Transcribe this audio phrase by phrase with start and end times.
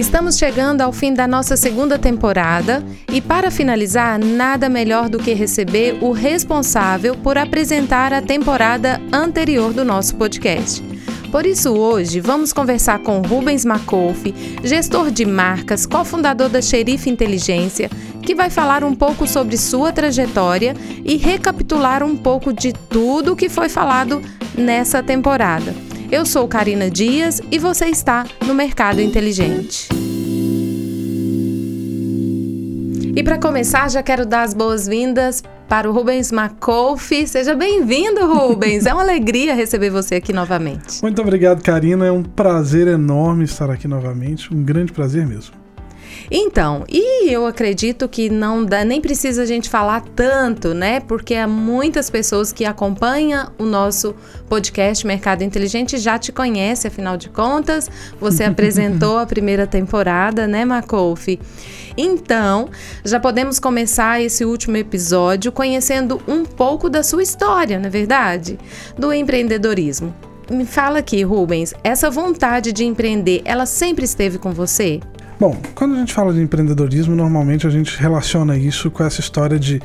[0.00, 2.82] Estamos chegando ao fim da nossa segunda temporada
[3.12, 9.74] e, para finalizar, nada melhor do que receber o responsável por apresentar a temporada anterior
[9.74, 10.82] do nosso podcast.
[11.30, 14.34] Por isso, hoje vamos conversar com Rubens Macolfi,
[14.64, 17.90] gestor de marcas, cofundador da Xerife Inteligência,
[18.22, 20.74] que vai falar um pouco sobre sua trajetória
[21.04, 24.22] e recapitular um pouco de tudo o que foi falado
[24.56, 25.89] nessa temporada.
[26.10, 29.88] Eu sou Karina Dias e você está no Mercado Inteligente.
[33.14, 37.28] E para começar, já quero dar as boas-vindas para o Rubens Macolfi.
[37.28, 38.86] Seja bem-vindo, Rubens.
[38.86, 41.00] É uma alegria receber você aqui novamente.
[41.00, 42.06] Muito obrigado, Karina.
[42.06, 44.52] É um prazer enorme estar aqui novamente.
[44.52, 45.59] Um grande prazer mesmo.
[46.30, 51.00] Então, e eu acredito que não dá, nem precisa a gente falar tanto, né?
[51.00, 54.14] Porque há muitas pessoas que acompanham o nosso
[54.48, 60.64] podcast Mercado Inteligente já te conhecem, afinal de contas, você apresentou a primeira temporada, né,
[60.64, 61.40] Macolfi?
[61.96, 62.68] Então,
[63.04, 68.56] já podemos começar esse último episódio conhecendo um pouco da sua história, não é verdade?
[68.96, 70.14] Do empreendedorismo.
[70.48, 75.00] Me fala aqui, Rubens, essa vontade de empreender, ela sempre esteve com você?
[75.40, 79.58] Bom, quando a gente fala de empreendedorismo, normalmente a gente relaciona isso com essa história
[79.58, 79.80] de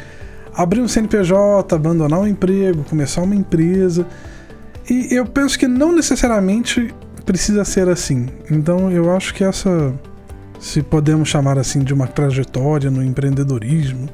[0.53, 4.05] abrir um CNPJ, abandonar um emprego, começar uma empresa.
[4.89, 6.93] E eu penso que não necessariamente
[7.25, 8.27] precisa ser assim.
[8.51, 9.93] Então eu acho que essa,
[10.59, 14.09] se podemos chamar assim de uma trajetória no empreendedorismo,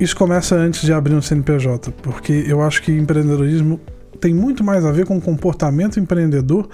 [0.00, 3.78] isso começa antes de abrir um CNPJ, porque eu acho que empreendedorismo
[4.18, 6.66] tem muito mais a ver com comportamento empreendedor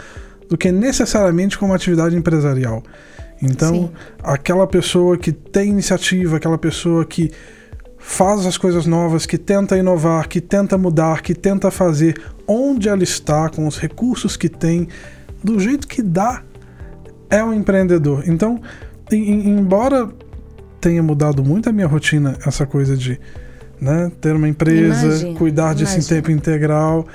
[0.49, 2.81] do que necessariamente com uma atividade empresarial.
[3.43, 3.91] Então, Sim.
[4.23, 7.33] aquela pessoa que tem iniciativa, aquela pessoa que
[7.99, 13.03] faz as coisas novas, que tenta inovar, que tenta mudar, que tenta fazer onde ela
[13.03, 14.89] está, com os recursos que tem,
[15.43, 16.43] do jeito que dá,
[17.29, 18.23] é um empreendedor.
[18.27, 18.61] Então,
[19.11, 20.09] em, embora
[20.81, 23.19] tenha mudado muito a minha rotina, essa coisa de
[23.81, 27.07] né, ter uma empresa, imagina, cuidar disso em tempo integral,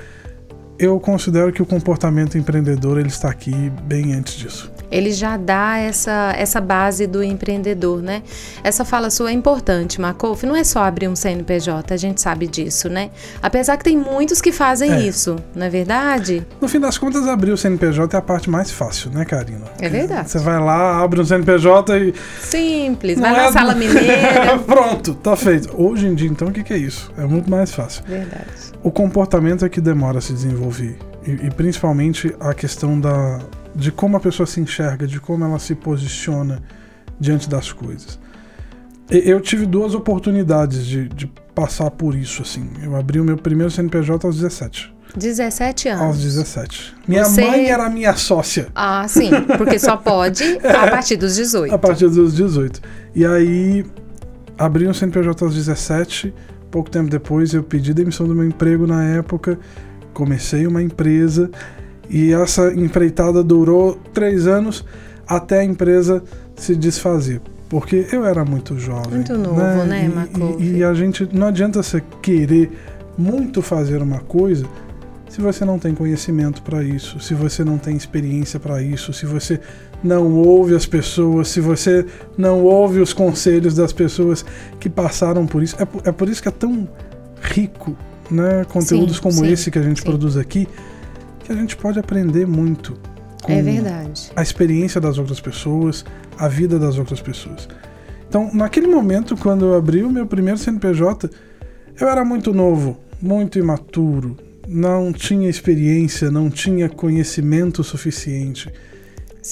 [0.78, 5.78] eu considero que o comportamento empreendedor ele está aqui bem antes disso ele já dá
[5.78, 8.22] essa, essa base do empreendedor, né?
[8.62, 10.44] Essa fala sua é importante, Macof.
[10.44, 13.10] Não é só abrir um CNPJ, a gente sabe disso, né?
[13.42, 15.00] Apesar que tem muitos que fazem é.
[15.00, 16.46] isso, não é verdade?
[16.60, 19.66] No fim das contas, abrir o CNPJ é a parte mais fácil, né, Karina?
[19.80, 20.30] É verdade.
[20.30, 22.14] Você vai lá, abre um CNPJ e.
[22.40, 24.58] Simples, vai é na sala mineira.
[24.66, 25.70] Pronto, tá feito.
[25.76, 27.10] Hoje em dia, então, o que, que é isso?
[27.16, 28.02] É muito mais fácil.
[28.06, 28.46] Verdade.
[28.82, 30.96] O comportamento é que demora a se desenvolver.
[31.26, 33.40] E, e principalmente a questão da,
[33.78, 36.60] de como a pessoa se enxerga, de como ela se posiciona
[37.18, 38.18] diante das coisas.
[39.08, 42.68] Eu tive duas oportunidades de, de passar por isso, assim.
[42.82, 44.94] Eu abri o meu primeiro CNPJ aos 17.
[45.16, 46.02] 17 anos.
[46.02, 46.94] Aos 17.
[47.06, 47.40] Minha Você...
[47.40, 48.66] mãe era minha sócia.
[48.74, 51.72] Ah, sim, porque só pode é, a partir dos 18.
[51.72, 52.82] A partir dos 18.
[53.14, 53.86] E aí,
[54.58, 56.34] abri um CNPJ aos 17.
[56.70, 59.58] Pouco tempo depois, eu pedi demissão do meu emprego na época.
[60.12, 61.48] Comecei uma empresa
[62.08, 64.84] e essa empreitada durou três anos
[65.26, 66.22] até a empresa
[66.56, 67.40] se desfazer.
[67.68, 69.16] Porque eu era muito jovem.
[69.16, 71.28] Muito novo, né, né e, e, e a gente.
[71.32, 72.70] Não adianta você querer
[73.16, 74.64] muito fazer uma coisa
[75.28, 79.26] se você não tem conhecimento para isso, se você não tem experiência para isso, se
[79.26, 79.60] você
[80.02, 84.44] não ouve as pessoas, se você não ouve os conselhos das pessoas
[84.80, 85.76] que passaram por isso.
[85.80, 86.88] É, é por isso que é tão
[87.40, 87.96] rico,
[88.30, 88.64] né?
[88.68, 90.06] Conteúdos sim, como sim, esse que a gente sim.
[90.06, 90.66] produz aqui
[91.48, 92.94] que a gente pode aprender muito
[93.42, 94.30] com é verdade.
[94.36, 96.04] a experiência das outras pessoas,
[96.36, 97.66] a vida das outras pessoas.
[98.28, 101.30] Então, naquele momento, quando eu abri o meu primeiro CNPJ,
[101.98, 104.36] eu era muito novo, muito imaturo,
[104.68, 108.70] não tinha experiência, não tinha conhecimento suficiente.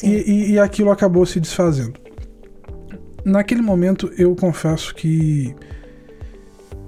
[0.03, 1.95] E, e, e aquilo acabou se desfazendo.
[3.25, 5.57] Naquele momento, eu confesso que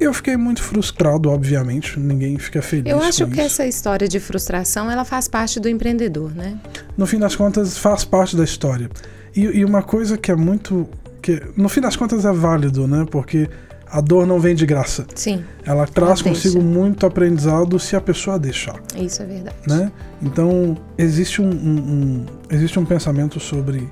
[0.00, 1.98] eu fiquei muito frustrado, obviamente.
[1.98, 2.86] Ninguém fica feliz.
[2.86, 3.41] Eu acho que isso.
[3.41, 6.59] essa história de frustração ela faz parte do empreendedor, né?
[6.97, 8.89] No fim das contas, faz parte da história.
[9.34, 10.89] E, e uma coisa que é muito.
[11.21, 13.06] que No fim das contas é válido, né?
[13.10, 13.48] Porque
[13.91, 15.06] a dor não vem de graça.
[15.15, 15.45] Sim.
[15.65, 16.68] Ela traz ela consigo deixa.
[16.68, 18.80] muito aprendizado se a pessoa deixar.
[18.97, 19.56] Isso é verdade.
[19.66, 19.91] Né?
[20.22, 23.89] Então, existe um, um, um existe um pensamento sobre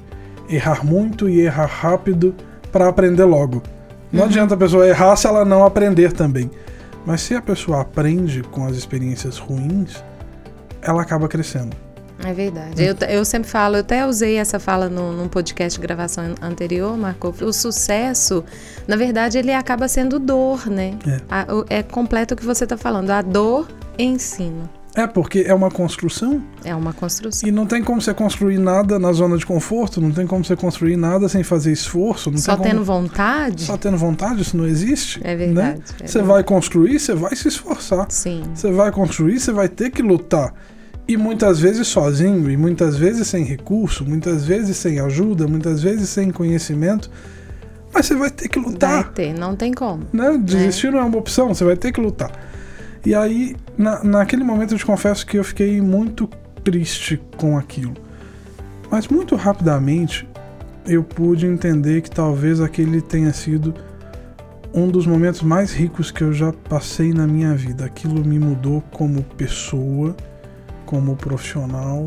[0.48, 2.34] errar muito e errar rápido
[2.70, 3.62] para aprender logo.
[4.12, 4.26] Não uhum.
[4.26, 6.50] adianta a pessoa errar se ela não aprender também.
[7.04, 10.02] Mas se a pessoa aprende com as experiências ruins,
[10.82, 11.76] ela acaba crescendo.
[12.24, 12.82] É verdade.
[12.82, 16.96] Eu, eu sempre falo, eu até usei essa fala no, num podcast de gravação anterior,
[16.96, 17.34] Marco.
[17.42, 18.42] O sucesso,
[18.88, 20.98] na verdade, ele acaba sendo dor, né?
[21.06, 23.10] É, a, é completo o que você está falando.
[23.10, 23.68] A dor
[23.98, 24.68] ensina.
[24.96, 26.42] É, porque é uma construção.
[26.64, 27.46] É uma construção.
[27.46, 30.56] E não tem como você construir nada na zona de conforto, não tem como você
[30.56, 32.30] construir nada sem fazer esforço.
[32.30, 33.02] Não Só tem tendo como...
[33.02, 33.64] vontade?
[33.64, 35.20] Só tendo vontade, isso não existe.
[35.22, 35.78] É verdade.
[35.78, 35.84] Né?
[36.00, 36.26] É você verdade.
[36.26, 38.06] vai construir, você vai se esforçar.
[38.08, 38.42] Sim.
[38.54, 40.54] Você vai construir, você vai ter que lutar.
[41.06, 46.08] E muitas vezes sozinho, e muitas vezes sem recurso, muitas vezes sem ajuda, muitas vezes
[46.08, 47.10] sem conhecimento.
[47.92, 49.04] Mas você vai ter que lutar.
[49.04, 50.04] Vai ter, não tem como.
[50.10, 50.38] Né?
[50.42, 52.32] Desistir não é uma opção, você vai ter que lutar.
[53.06, 56.28] E aí, na, naquele momento, eu te confesso que eu fiquei muito
[56.64, 57.94] triste com aquilo.
[58.90, 60.28] Mas muito rapidamente,
[60.84, 63.72] eu pude entender que talvez aquele tenha sido
[64.74, 67.84] um dos momentos mais ricos que eu já passei na minha vida.
[67.84, 70.16] Aquilo me mudou como pessoa,
[70.84, 72.06] como profissional,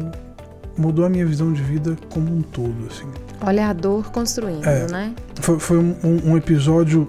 [0.77, 3.07] mudou a minha visão de vida como um todo, assim.
[3.41, 4.85] Olha a dor construindo, É.
[4.91, 5.13] né?
[5.41, 7.07] Foi, foi um, um- um episódio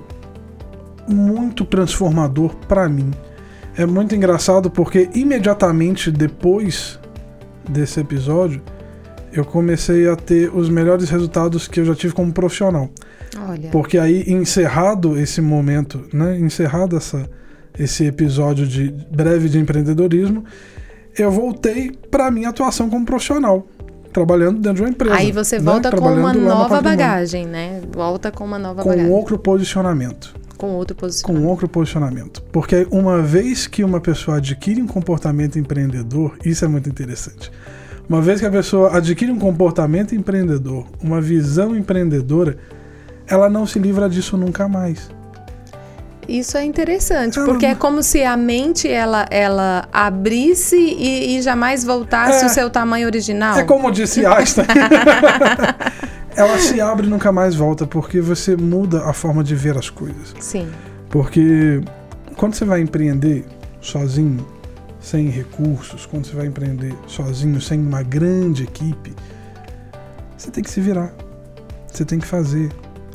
[1.08, 3.10] muito transformador pra mim.
[3.80, 7.00] É muito engraçado porque imediatamente depois
[7.66, 8.60] desse episódio
[9.32, 12.90] eu comecei a ter os melhores resultados que eu já tive como profissional.
[13.48, 13.70] Olha.
[13.70, 17.26] Porque aí, encerrado esse momento, né, encerrado essa,
[17.78, 20.44] esse episódio de breve de empreendedorismo,
[21.16, 23.66] eu voltei para minha atuação como profissional,
[24.12, 25.14] trabalhando dentro de uma empresa.
[25.14, 27.80] Aí você né, volta com trabalhando uma nova bagagem, né?
[27.90, 29.10] Volta com uma nova Com bagagem.
[29.10, 30.38] outro posicionamento.
[30.60, 31.42] Com outro posicionamento.
[31.42, 32.42] Com outro posicionamento.
[32.52, 37.50] Porque uma vez que uma pessoa adquire um comportamento empreendedor, isso é muito interessante.
[38.06, 42.58] Uma vez que a pessoa adquire um comportamento empreendedor, uma visão empreendedora,
[43.26, 45.08] ela não se livra disso nunca mais.
[46.28, 51.36] Isso é interessante, Ela porque não- é como se a mente ela, ela abrisse e,
[51.38, 52.46] e jamais voltasse É.
[52.46, 53.58] o seu tamanho original.
[53.58, 54.66] É como disse Einstein.
[56.36, 59.90] ela se abre e nunca mais volta, porque você muda a forma de ver as
[59.90, 60.34] coisas.
[60.38, 60.68] Sim,
[61.08, 61.80] Porque
[62.36, 63.44] quando você vai empreender
[63.80, 64.46] sozinho,
[65.00, 69.14] sem recursos, quando você vai empreender sozinho, sem uma grande equipe,
[70.36, 71.12] você tem que se virar.
[71.86, 72.70] Você tem que fazer.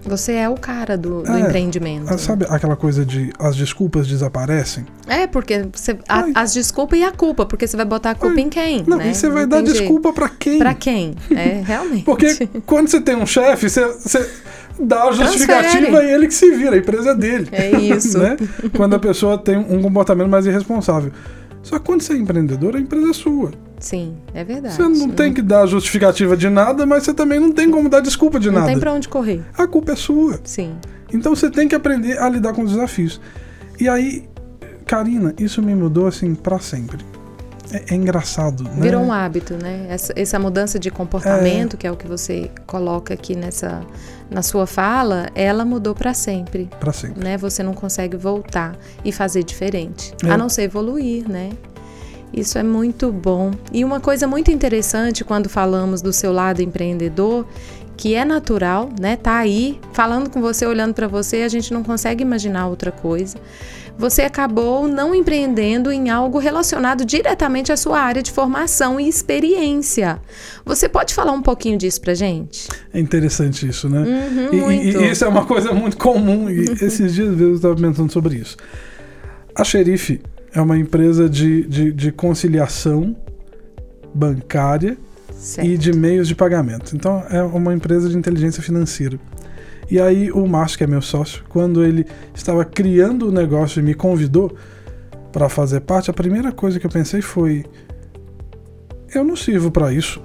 [0.07, 2.06] Você é o cara do, do É, empreendimento.
[2.13, 4.86] Ah, Sabe aquela coisa de as desculpas desaparecem?
[5.07, 8.36] É, porque você, a- as desculpas e a culpa, porque você vai botar a culpa
[8.38, 8.42] Ai.
[8.44, 8.84] em quem?
[8.88, 9.10] Não, né?
[9.12, 10.57] e você vai Não dar desculpa pra quem?
[10.60, 11.16] Pra quem?
[11.31, 12.04] É, realmente.
[12.04, 14.30] Porque quando você tem um chefe, você, você
[14.80, 16.08] dá a justificativa Transfere.
[16.08, 17.48] e ele que se vira, a empresa é dele.
[17.51, 18.18] É isso.
[18.19, 18.36] né?
[18.75, 21.12] Quando a pessoa tem um comportamento mais irresponsável.
[21.63, 23.51] Só que quando você é empreendedor, a empresa é sua.
[23.80, 24.75] Sim, é verdade.
[24.75, 28.00] Você não tem que dar justificativa de nada, mas você também não tem como dar
[28.00, 28.68] desculpa de Não nada.
[28.68, 29.44] tem pra onde correr.
[29.57, 30.39] A culpa é sua.
[30.44, 30.75] Sim.
[31.13, 33.19] Então você tem que aprender a lidar com os desafios.
[33.80, 34.27] E aí,
[34.86, 36.98] Karina, isso me mudou assim pra sempre.
[37.72, 38.69] É, é engraçado, né?
[38.80, 39.88] Virou um hábito, né?
[39.89, 43.81] Essa, essa mudança de comportamento, que é o que você coloca aqui nessa
[44.30, 47.24] na sua fala, ela mudou pra sempre, Pra sempre.
[47.24, 47.38] né?
[47.38, 50.30] Você não consegue voltar e fazer diferente, É.
[50.31, 51.50] a não ser evoluir, né?
[52.36, 53.52] Isso é muito bom.
[53.72, 57.48] E uma coisa muito interessante quando falamos do seu lado empreendedor,
[57.96, 59.16] que é natural, né?
[59.16, 63.38] Tá aí falando com você, olhando para você, a gente não consegue imaginar outra coisa.
[63.98, 70.20] Você acabou não empreendendo em algo relacionado diretamente à sua área de formação e experiência.
[70.66, 72.68] Você pode falar um pouquinho disso pra gente?
[72.94, 74.00] É interessante isso, né?
[74.52, 76.50] Uhum, E- e, e isso é uma coisa muito comum.
[76.50, 78.58] E esses dias eu estava pensando sobre isso.
[79.56, 80.20] A Xerife
[80.56, 83.16] é uma empresa de, de, de conciliação
[84.13, 84.98] bancária
[85.34, 85.68] Certo.
[85.68, 86.96] e de meios de pagamento.
[86.96, 89.20] Então é uma empresa de inteligência financeira.
[89.91, 93.84] E aí o Márcio, que é meu sócio, quando ele estava criando o negócio e
[93.84, 94.56] me convidou
[95.32, 97.65] para fazer parte, a primeira coisa que eu pensei foi:
[99.13, 100.22] eu não sirvo para isso.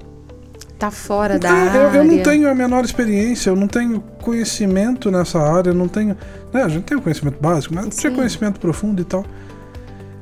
[0.78, 1.78] Tá fora da É, área.
[1.78, 5.88] eu, eu não tenho a menor experiência, eu não tenho conhecimento nessa área, eu não
[5.88, 6.16] tenho.
[6.52, 9.26] Né, a gente tem o conhecimento básico, mas não tinha conhecimento profundo e tal.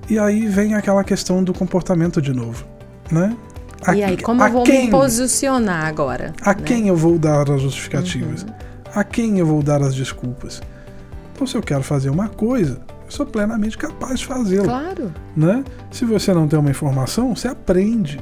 [0.09, 2.65] E aí vem aquela questão do comportamento de novo,
[3.11, 3.37] né?
[3.87, 6.33] A- E aí, como eu vou quem, me posicionar agora?
[6.43, 6.63] A né?
[6.65, 8.43] quem eu vou dar as justificativas?
[8.43, 8.49] Uhum.
[8.95, 10.61] A quem eu vou dar as desculpas?
[11.35, 15.63] Então, se eu quero fazer uma coisa, eu sou plenamente capaz de fazê-la, Claro, né?
[15.91, 18.19] Se você não tem uma informação, você aprende,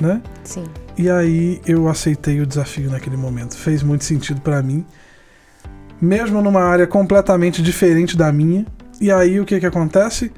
[0.00, 0.20] né?
[0.42, 0.64] sim.
[0.96, 3.56] E aí eu aceitei o desafio naquele momento.
[3.56, 4.84] Fez muito sentido pra mim,
[6.00, 8.64] mesmo numa área completamente diferente da minha.
[9.00, 10.30] E aí o que que acontece?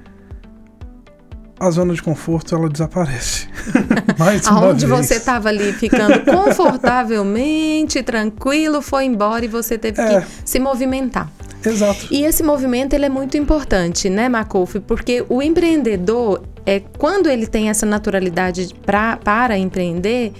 [1.58, 3.48] A zona de conforto ela desaparece.
[4.18, 10.20] Mais Aonde você estava ali ficando confortavelmente, tranquilo, foi embora e você teve É.
[10.20, 11.30] que se movimentar.
[11.64, 12.06] Exato.
[12.10, 14.78] E esse movimento ele é muito importante, né, Macouf?
[14.80, 20.32] Porque o empreendedor, é, quando ele tem essa naturalidade pra, para empreender,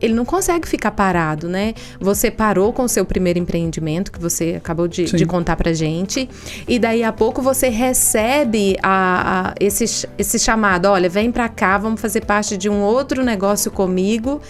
[0.00, 1.74] ele não consegue ficar parado, né?
[2.00, 6.28] Você parou com o seu primeiro empreendimento, que você acabou de, de contar pra gente,
[6.66, 11.78] e daí a pouco você recebe a, a, esse, esse chamado: olha, vem pra cá,
[11.78, 14.40] vamos fazer parte de um outro negócio comigo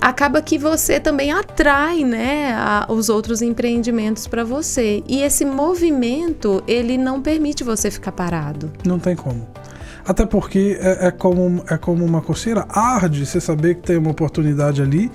[0.00, 5.02] acaba que você também atrai, né, a, os outros empreendimentos para você.
[5.06, 8.72] E esse movimento, ele não permite você ficar parado.
[8.84, 9.46] Não tem como.
[10.08, 14.10] Até porque é, é, como, é como uma coceira, arde você saber que tem uma
[14.10, 15.12] oportunidade ali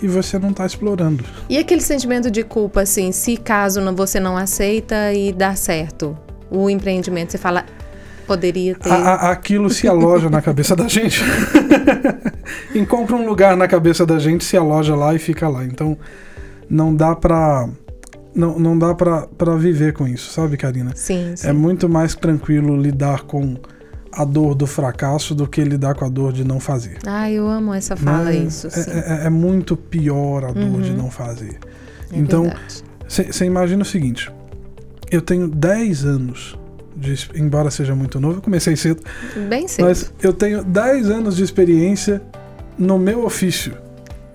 [0.00, 1.24] e você não está explorando.
[1.48, 6.16] E aquele sentimento de culpa, assim, se caso você não aceita e dá certo
[6.48, 7.64] o empreendimento, você fala,
[8.24, 8.88] poderia ter.
[8.88, 11.20] A, aquilo se aloja na cabeça da gente.
[12.72, 15.64] Encontra um lugar na cabeça da gente, se aloja lá e fica lá.
[15.64, 15.98] Então,
[16.70, 17.68] não dá pra.
[18.32, 20.92] Não, não dá pra viver com isso, sabe, Karina?
[20.94, 21.48] Sim, sim.
[21.48, 23.56] É muito mais tranquilo lidar com
[24.16, 26.98] a dor do fracasso do que lidar com a dor de não fazer.
[27.06, 28.68] Ah, eu amo essa fala, é, isso.
[28.68, 30.80] É, é, é, muito pior a dor uhum.
[30.80, 31.58] de não fazer.
[32.10, 32.50] É então,
[33.06, 34.32] você imagina o seguinte:
[35.10, 36.58] eu tenho 10 anos,
[36.96, 39.02] de, embora seja muito novo, eu comecei cedo.
[39.48, 39.84] Bem cedo.
[39.84, 42.22] Mas eu tenho 10 anos de experiência
[42.78, 43.76] no meu ofício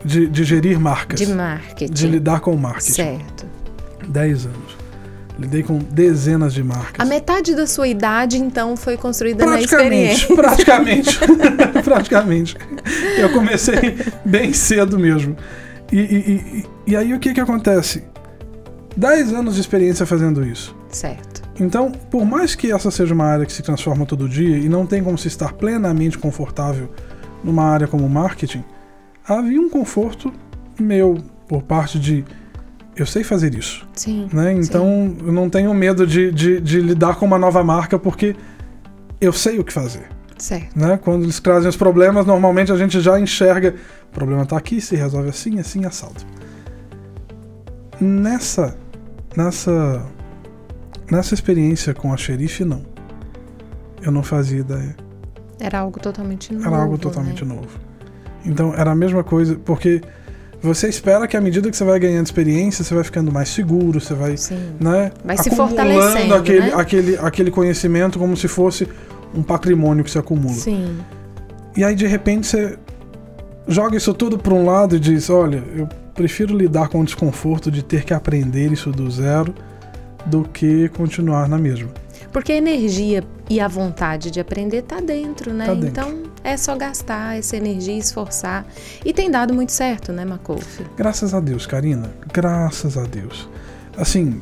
[0.06, 1.20] de, de gerir marcas.
[1.20, 1.92] De marketing.
[1.92, 2.92] De lidar com marketing.
[2.92, 3.46] Certo.
[4.08, 4.81] 10 anos.
[5.42, 7.00] Lidei com dezenas de marcas.
[7.00, 10.36] A metade da sua idade, então, foi construída na experiência.
[10.36, 11.20] Praticamente.
[11.84, 12.58] praticamente.
[13.18, 15.36] Eu comecei bem cedo mesmo.
[15.92, 18.04] E, e, e, e aí o que, que acontece?
[18.96, 20.76] Dez anos de experiência fazendo isso.
[20.90, 21.42] Certo.
[21.60, 24.86] Então, por mais que essa seja uma área que se transforma todo dia e não
[24.86, 26.90] tem como se estar plenamente confortável
[27.44, 28.64] numa área como marketing,
[29.28, 30.32] havia um conforto
[30.80, 31.18] meu
[31.48, 32.24] por parte de
[32.96, 33.88] eu sei fazer isso.
[33.94, 34.28] Sim.
[34.32, 34.54] Né?
[34.54, 35.18] Então sim.
[35.26, 38.36] eu não tenho medo de, de, de, lidar com uma nova marca porque
[39.20, 40.10] eu sei o que fazer.
[40.38, 40.78] Certo.
[40.78, 40.98] Né?
[40.98, 43.76] Quando eles trazem os problemas, normalmente a gente já enxerga
[44.12, 46.26] o problema está aqui, se resolve assim, assim, assalto.
[48.00, 48.76] Nessa,
[49.38, 50.06] nessa,
[51.10, 52.82] nessa experiência com a xerife, não.
[54.02, 54.96] Eu não fazia ideia.
[55.60, 56.68] Era algo totalmente novo.
[56.68, 57.56] Era algo totalmente né?
[57.56, 57.80] novo.
[58.44, 60.02] Então era a mesma coisa, porque
[60.62, 64.00] você espera que à medida que você vai ganhando experiência, você vai ficando mais seguro,
[64.00, 64.60] você vai, Sim.
[64.80, 66.74] né, vai se fortalecendo aquele, né?
[66.76, 68.88] aquele, aquele conhecimento como se fosse
[69.34, 70.54] um patrimônio que se acumula.
[70.54, 70.98] Sim.
[71.76, 72.78] E aí de repente você
[73.68, 77.72] joga isso tudo para um lado e diz, olha, eu prefiro lidar com o desconforto
[77.72, 79.56] de ter que aprender isso do zero
[80.26, 81.90] do que continuar na mesma.
[82.32, 85.66] Porque a energia e a vontade de aprender tá dentro, né?
[85.66, 85.88] Tá dentro.
[85.90, 88.66] Então é só gastar essa energia, esforçar.
[89.06, 90.84] E tem dado muito certo, né, Macouf?
[90.96, 92.10] Graças a Deus, Karina.
[92.34, 93.50] Graças a Deus.
[93.98, 94.42] Assim,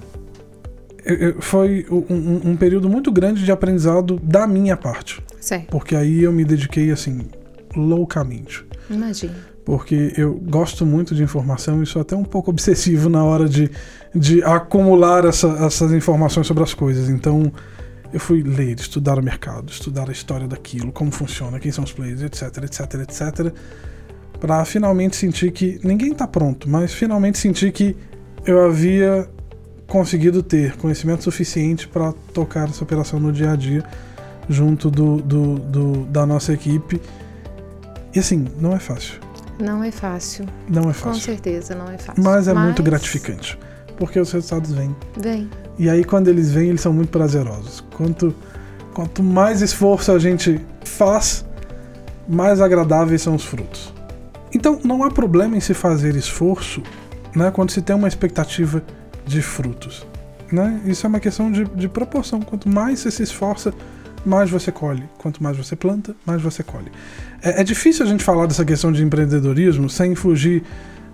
[1.39, 5.21] foi um, um, período muito grande de aprendizado da minha parte.
[5.39, 5.67] Certo.
[5.69, 7.27] Porque aí eu me dediquei, assim,
[7.75, 8.65] loucamente.
[8.89, 9.35] Imagina.
[9.65, 13.69] Porque eu gosto muito de informação e sou até um pouco obsessivo na hora de,
[14.13, 17.09] de acumular essa, essas informações sobre as coisas.
[17.09, 17.51] Então,
[18.11, 21.91] eu fui ler, estudar o mercado, estudar a história daquilo, como funciona, quem são os
[21.91, 23.53] players, etc, etc, etc,
[24.39, 27.95] para finalmente sentir que ninguém está pronto, mas finalmente sentir que
[28.45, 29.29] eu havia
[29.85, 33.83] conseguido ter conhecimento suficiente para tocar essa operação no dia a dia
[34.47, 37.01] junto do, do, do, da nossa equipe.
[38.13, 39.19] E assim, não é fácil.
[39.59, 40.45] Não é fácil.
[40.67, 41.11] Não é fácil.
[41.11, 42.23] Com certeza não é fácil.
[42.23, 42.63] Mas é Mas...
[42.63, 43.57] muito gratificante.
[43.99, 44.95] Porque os resultados vêm.
[45.17, 45.49] Vêm.
[45.77, 47.83] E aí, quando eles vêm, eles são muito prazerosos.
[47.95, 48.33] Quanto,
[48.93, 51.45] quanto mais esforço a gente faz,
[52.27, 53.93] mais agradáveis são os frutos.
[54.53, 56.81] Então, não há problema em se fazer esforço
[57.35, 58.81] né, quando se tem uma expectativa
[59.25, 60.07] de frutos.
[60.51, 60.81] Né?
[60.85, 62.41] Isso é uma questão de, de proporção.
[62.41, 63.73] Quanto mais você se esforça,
[64.25, 65.03] mais você colhe.
[65.17, 66.91] Quanto mais você planta, mais você colhe.
[67.41, 70.63] É, é difícil a gente falar dessa questão de empreendedorismo sem fugir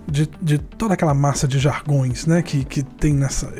[0.06, 3.52] de, de toda aquela massa de jargões, né, que, que tem nessa.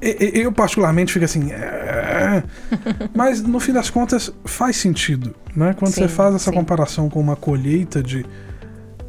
[0.00, 1.52] Eu, particularmente, fico assim.
[1.52, 2.42] É...
[3.14, 5.74] Mas, no fim das contas, faz sentido, né?
[5.78, 6.56] Quando sim, você faz essa sim.
[6.56, 8.26] comparação com uma colheita de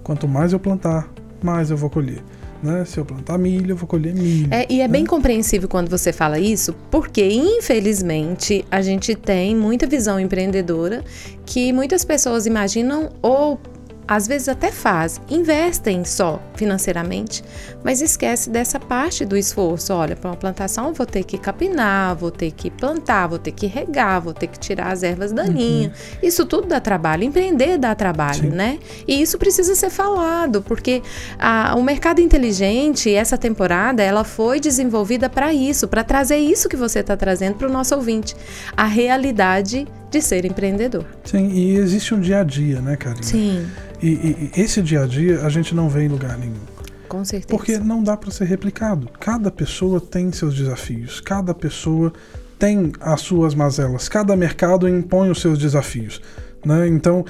[0.04, 1.10] quanto mais eu plantar,
[1.42, 2.24] mais eu vou colher.
[2.62, 2.86] Né?
[2.86, 4.48] Se eu plantar milho, eu vou colher milho.
[4.52, 4.88] É, e é né?
[4.88, 11.04] bem compreensível quando você fala isso, porque infelizmente a gente tem muita visão empreendedora
[11.46, 13.60] que muitas pessoas imaginam ou
[14.08, 17.44] às vezes até faz, investem só financeiramente,
[17.84, 19.94] mas esquece dessa parte do esforço.
[19.94, 23.52] Olha, para uma plantação eu vou ter que capinar, vou ter que plantar, vou ter
[23.52, 25.92] que regar, vou ter que tirar as ervas daninhas.
[25.92, 26.18] Uhum.
[26.24, 27.24] Isso tudo dá trabalho.
[27.24, 28.56] Empreender dá trabalho, Sim.
[28.56, 28.80] né?
[29.08, 31.02] E isso precisa ser falado, porque
[31.38, 36.78] a, o mercado inteligente, essa temporada, ela foi desenvolvida para isso, para trazer isso que
[36.78, 38.36] você está trazendo para o nosso ouvinte.
[38.76, 41.06] A realidade de ser empreendedor.
[41.24, 43.24] Sim, e existe um dia a dia, né, Karina?
[43.24, 43.66] Sim.
[44.02, 46.54] E, e, e esse dia a dia a gente não vê em lugar nenhum.
[47.08, 47.50] Com certeza.
[47.50, 49.10] Porque não dá para ser replicado.
[49.20, 52.12] Cada pessoa tem seus desafios, cada pessoa
[52.60, 56.22] tem as suas mazelas, cada mercado impõe os seus desafios.
[56.66, 56.88] Né?
[56.88, 57.24] Então,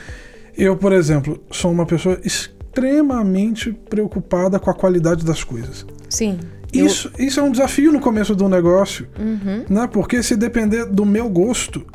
[0.58, 5.86] eu, por exemplo, sou uma pessoa extremamente preocupada com a qualidade das coisas.
[6.10, 6.40] Sim.
[6.74, 7.26] Isso, eu...
[7.26, 9.66] isso é um desafio no começo do negócio, uhum.
[9.70, 9.88] né?
[9.88, 11.86] Porque se depender do meu gosto,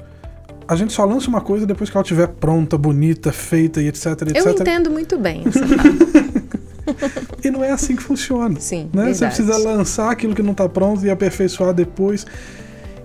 [0.66, 4.06] a gente só lança uma coisa depois que ela estiver pronta, bonita, feita e etc,
[4.06, 4.36] etc.
[4.36, 5.60] Eu entendo muito bem essa
[7.44, 8.58] e não é assim que funciona.
[8.60, 9.12] Sim, né?
[9.12, 12.26] Você precisa lançar aquilo que não está pronto e aperfeiçoar depois.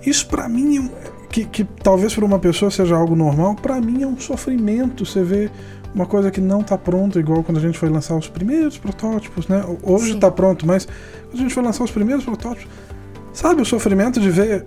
[0.06, 0.90] Isso para mim,
[1.30, 5.06] que, que talvez para uma pessoa seja algo normal, para mim é um sofrimento.
[5.06, 5.50] Você vê
[5.94, 9.48] uma coisa que não está pronta, igual quando a gente foi lançar os primeiros protótipos,
[9.48, 9.64] né?
[9.84, 12.68] Hoje está pronto, mas quando a gente foi lançar os primeiros protótipos,
[13.34, 14.64] sabe o sofrimento de ver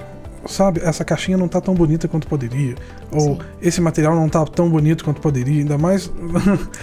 [0.46, 2.74] sabe, essa caixinha não tá tão bonita quanto poderia.
[3.10, 3.38] Ou Sim.
[3.60, 5.60] esse material não tá tão bonito quanto poderia.
[5.60, 6.10] Ainda mais.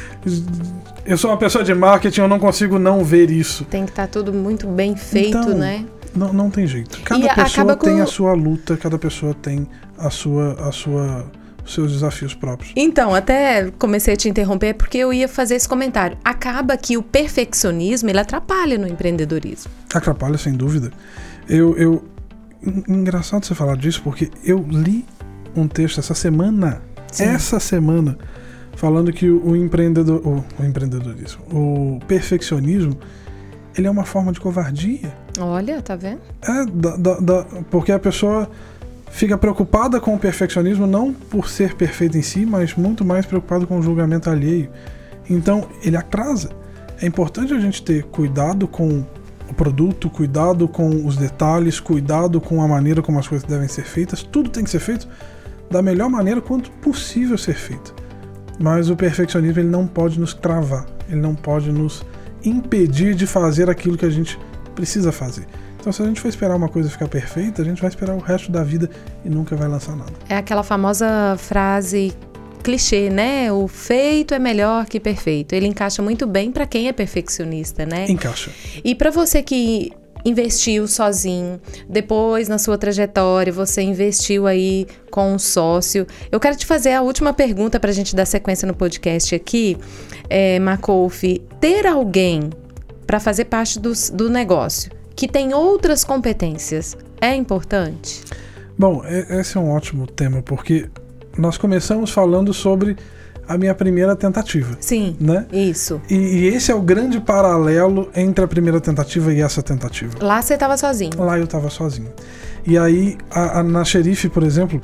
[1.06, 3.66] eu sou uma pessoa de marketing, eu não consigo não ver isso.
[3.66, 5.86] Tem que estar tá tudo muito bem feito, então, né?
[6.16, 7.00] Não, não tem jeito.
[7.02, 10.54] Cada e pessoa tem a sua luta, cada pessoa tem a sua.
[10.68, 11.26] A sua
[11.68, 12.72] seus desafios próprios.
[12.76, 16.18] Então, até comecei a te interromper porque eu ia fazer esse comentário.
[16.24, 19.70] Acaba que o perfeccionismo ele atrapalha no empreendedorismo.
[19.94, 20.92] Atrapalha, sem dúvida.
[21.48, 22.04] Eu, eu,
[22.88, 25.06] engraçado você falar disso, porque eu li
[25.56, 27.26] um texto essa semana, Sim.
[27.26, 28.18] essa semana,
[28.76, 32.98] falando que o, empreendedor, o, o empreendedorismo, o perfeccionismo,
[33.78, 35.14] ele é uma forma de covardia.
[35.40, 36.22] Olha, tá vendo?
[36.42, 38.50] É, da, da, da, porque a pessoa
[39.10, 43.68] fica preocupada com o perfeccionismo não por ser perfeito em si, mas muito mais preocupado
[43.68, 44.70] com o julgamento alheio.
[45.30, 46.50] Então, ele atrasa.
[47.02, 49.06] É importante a gente ter cuidado com
[49.50, 53.84] o produto, cuidado com os detalhes, cuidado com a maneira como as coisas devem ser
[53.84, 54.24] feitas.
[54.24, 55.08] Tudo tem que ser feito
[55.70, 57.94] da melhor maneira quanto possível ser feito.
[58.60, 62.04] Mas o perfeccionismo ele não pode nos travar, ele não pode nos
[62.44, 64.40] impedir de fazer aquilo que a gente
[64.74, 65.46] precisa fazer.
[65.80, 68.20] Então, se a gente for esperar uma coisa ficar perfeita, a gente vai esperar o
[68.20, 68.90] resto da vida
[69.24, 70.12] e nunca vai lançar nada.
[70.28, 72.14] É aquela famosa frase
[72.64, 73.52] clichê, né?
[73.52, 75.54] O feito é melhor que perfeito.
[75.54, 78.06] Ele encaixa muito bem para quem é perfeccionista, né?
[78.10, 78.52] Encaixa.
[78.84, 79.92] E para você que
[80.26, 86.06] investiu sozinho, depois na sua trajetória você investiu aí com um sócio.
[86.32, 89.78] Eu quero te fazer a última pergunta para a gente dar sequência no podcast aqui,
[90.30, 91.42] é, Macouf.
[91.62, 92.50] Ter alguém
[93.06, 98.24] para fazer parte do, do negócio que tem outras competências é importante?
[98.78, 100.88] Bom, esse é um ótimo tema, porque
[101.38, 102.98] nós começamos falando sobre
[103.48, 104.78] a minha primeira tentativa.
[104.80, 105.16] Sim.
[105.20, 105.46] Né?
[105.52, 106.02] Isso.
[106.10, 110.14] E, e, esse é o grande paralelo entre a primeira tentativa e essa tentativa.
[110.22, 111.12] Lá você estava sozinho.
[111.18, 112.12] Lá eu estava sozinho.
[112.66, 114.82] E aí, a, a, na Xerife, por exemplo,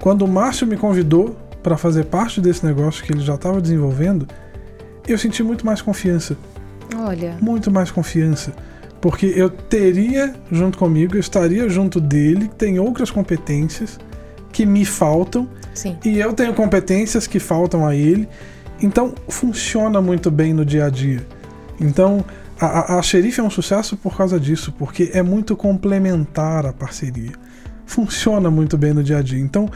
[0.00, 4.26] quando o Márcio me convidou para fazer parte desse negócio que ele já estava desenvolvendo,
[5.06, 6.36] eu senti muito mais confiança.
[6.96, 7.36] Olha.
[7.40, 8.52] Muito mais confiança.
[9.00, 13.98] Porque eu teria junto comigo, eu estaria junto dele, que tem outras competências
[14.52, 15.96] que me faltam Sim.
[16.04, 18.28] e eu tenho competências que faltam a ele.
[18.80, 21.24] Então funciona muito bem no dia a dia.
[21.80, 22.24] Então
[22.60, 26.72] a, a, a xerife é um sucesso por causa disso, porque é muito complementar a
[26.72, 27.32] parceria.
[27.86, 29.38] Funciona muito bem no dia a dia.
[29.38, 29.68] Então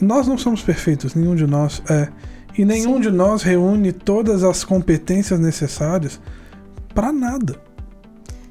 [0.00, 2.08] nós não somos perfeitos, nenhum de nós é.
[2.58, 3.00] E nenhum Sim.
[3.02, 6.20] de nós reúne todas as competências necessárias
[6.94, 7.65] para nada.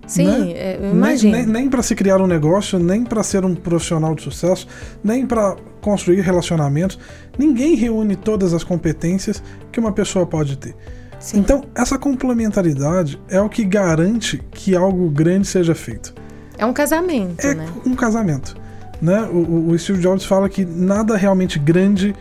[0.07, 0.51] Sim, né?
[0.51, 1.31] É, eu imagino.
[1.33, 4.67] Nem, nem, nem para se criar um negócio, nem para ser um profissional de sucesso,
[5.03, 6.99] nem para construir relacionamentos.
[7.37, 9.41] Ninguém reúne todas as competências
[9.71, 10.75] que uma pessoa pode ter.
[11.19, 11.39] Sim.
[11.39, 16.13] Então, essa complementaridade é o que garante que algo grande seja feito.
[16.57, 17.67] É um casamento, é né?
[17.85, 18.55] um casamento.
[19.01, 19.21] Né?
[19.23, 22.15] O, o Steve Jobs fala que nada realmente grande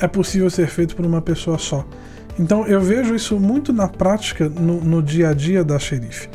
[0.00, 1.86] é possível ser feito por uma pessoa só.
[2.38, 6.28] Então eu vejo isso muito na prática no, no dia a dia da xerife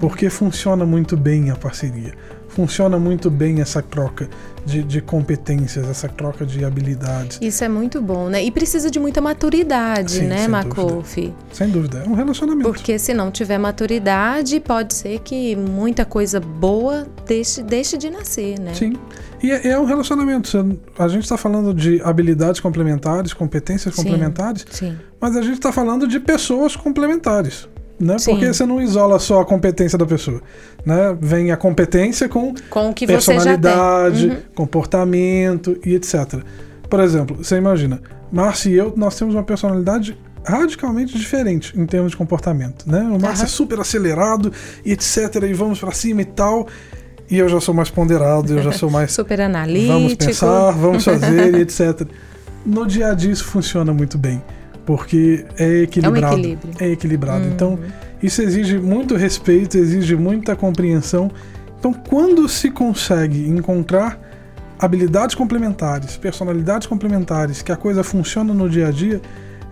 [0.00, 2.14] porque funciona muito bem a parceria.
[2.48, 4.30] Funciona muito bem essa troca
[4.64, 7.38] de, de, competências, essa troca de habilidades.
[7.42, 8.42] Isso é muito bom, né?
[8.42, 11.34] E precisa de muita maturidade, Sim, né, Makouf?
[11.52, 12.66] Sem dúvida, é um relacionamento.
[12.66, 18.58] Porque se não tiver maturidade, pode ser que muita coisa boa deixe, deixe de nascer,
[18.58, 18.72] né?
[18.72, 18.94] Sim.
[19.42, 20.78] E é, é um relacionamento.
[20.98, 24.96] A gente está falando de habilidades complementares, competências sim, complementares, sim.
[25.20, 27.68] mas a gente está falando de pessoas complementares
[27.98, 28.16] né?
[28.24, 30.40] Porque você não isola só a competência da pessoa,
[30.84, 31.16] né?
[31.20, 34.36] Vem a competência com, com que personalidade, uhum.
[34.54, 36.40] comportamento e etc.
[36.88, 42.12] Por exemplo, você imagina, Márcio e eu, nós temos uma personalidade radicalmente diferente em termos
[42.12, 43.00] de comportamento, né?
[43.00, 43.44] O Márcio uhum.
[43.44, 44.52] é super acelerado
[44.84, 45.42] e etc.
[45.48, 46.68] E vamos para cima e tal.
[47.28, 49.10] E eu já sou mais ponderado, eu já sou mais.
[49.12, 49.92] Super analítico.
[49.92, 52.06] Vamos pensar, vamos fazer, etc.
[52.64, 54.42] No dia a dia isso funciona muito bem,
[54.86, 56.36] porque é equilibrado.
[56.36, 56.58] É um.
[56.80, 57.44] É equilibrado.
[57.44, 57.50] Uhum.
[57.50, 57.78] Então,
[58.22, 61.30] isso exige muito respeito, exige muita compreensão.
[61.78, 64.18] Então, quando se consegue encontrar
[64.78, 69.20] habilidades complementares, personalidades complementares, que a coisa funciona no dia a dia,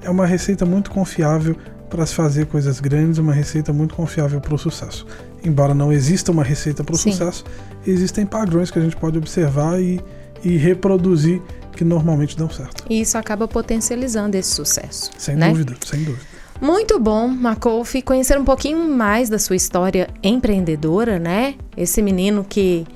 [0.02, 1.56] é uma receita muito confiável
[1.88, 5.06] para se fazer coisas grandes, uma receita muito confiável para o sucesso.
[5.44, 7.44] Embora não exista uma receita para o sucesso,
[7.86, 10.00] existem padrões que a gente pode observar e,
[10.42, 11.40] e reproduzir
[11.76, 12.84] que normalmente dão certo.
[12.88, 15.10] E isso acaba potencializando esse sucesso.
[15.18, 15.50] Sem né?
[15.50, 16.34] dúvida, sem dúvida.
[16.60, 21.54] Muito bom, Macouf, conhecer um pouquinho mais da sua história empreendedora, né?
[21.76, 22.86] Esse menino que.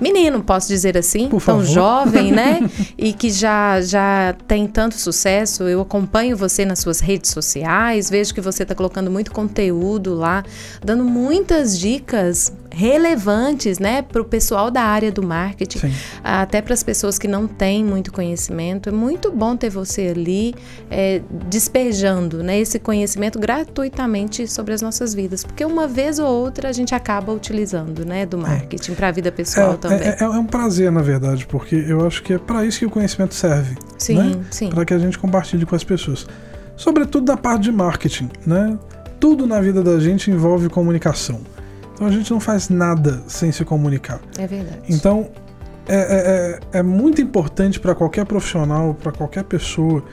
[0.00, 1.64] Menino, posso dizer assim, Por tão favor.
[1.64, 2.60] jovem, né?
[2.98, 5.64] e que já, já tem tanto sucesso.
[5.64, 10.44] Eu acompanho você nas suas redes sociais, vejo que você está colocando muito conteúdo lá,
[10.84, 15.92] dando muitas dicas relevantes, né, para o pessoal da área do marketing, Sim.
[16.22, 18.88] até para as pessoas que não têm muito conhecimento.
[18.90, 20.54] É muito bom ter você ali
[20.90, 26.68] é, despejando né, esse conhecimento gratuitamente sobre as nossas vidas, porque uma vez ou outra
[26.68, 29.85] a gente acaba utilizando né, do marketing para a vida pessoal É, também.
[29.94, 32.90] É, é um prazer, na verdade, porque eu acho que é para isso que o
[32.90, 33.76] conhecimento serve.
[33.98, 34.44] sim, né?
[34.50, 34.68] sim.
[34.70, 36.26] para que a gente compartilhe com as pessoas.
[36.76, 38.78] Sobretudo na parte de marketing, né?
[39.18, 41.40] Tudo na vida da gente envolve comunicação.
[41.94, 44.20] Então a gente não faz nada sem se comunicar.
[44.38, 44.80] É verdade.
[44.88, 45.30] Então
[45.88, 50.04] é, é, é, é muito importante para qualquer profissional, para qualquer pessoa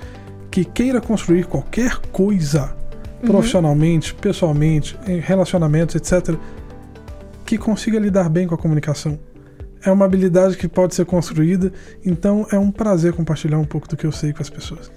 [0.49, 2.73] que queira construir qualquer coisa
[3.23, 3.29] Uhum.
[3.29, 6.35] profissionalmente, pessoalmente, em relacionamentos, etc.,
[7.45, 9.17] que consiga lidar bem com a comunicação.
[9.85, 11.71] É uma habilidade que pode ser construída,
[12.05, 14.89] então é um prazer compartilhar um pouco do que eu sei com as pessoas.